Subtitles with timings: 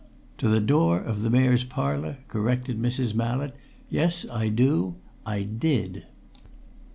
[0.39, 3.13] "To the door of the Mayor's Parlour," corrected Mrs.
[3.13, 3.55] Mallett.
[3.87, 4.25] "Yes.
[4.31, 4.95] I do.
[5.27, 6.05] I did!"